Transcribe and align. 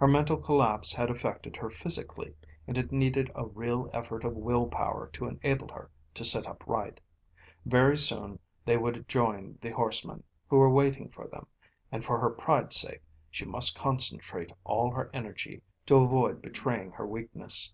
Her 0.00 0.08
mental 0.08 0.38
collapse 0.38 0.92
had 0.92 1.08
affected 1.08 1.54
her 1.54 1.70
physically, 1.70 2.34
and 2.66 2.76
it 2.76 2.90
needed 2.90 3.30
a 3.32 3.46
real 3.46 3.88
effort 3.94 4.24
of 4.24 4.34
will 4.34 4.66
power 4.66 5.08
to 5.12 5.26
enable 5.28 5.68
her 5.68 5.88
to 6.14 6.24
sit 6.24 6.48
up 6.48 6.66
right. 6.66 6.98
Very 7.64 7.96
soon 7.96 8.40
they 8.64 8.76
would 8.76 9.08
join 9.08 9.58
the 9.60 9.70
horsemen, 9.70 10.24
who 10.48 10.56
were 10.56 10.68
waiting 10.68 11.10
for 11.10 11.28
them, 11.28 11.46
and 11.92 12.04
for 12.04 12.18
her 12.18 12.30
pride's 12.30 12.74
sake 12.74 13.02
she 13.30 13.44
must 13.44 13.78
concentrate 13.78 14.50
all 14.64 14.90
her 14.90 15.08
energy 15.14 15.62
to 15.86 15.94
avoid 15.94 16.42
betraying 16.42 16.90
her 16.90 17.06
weakness. 17.06 17.72